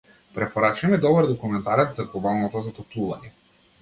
Препорачај 0.37 0.91
ми 0.93 0.99
добар 1.03 1.29
документарец 1.33 1.91
за 1.99 2.07
глобалното 2.15 2.67
затоплување. 2.69 3.35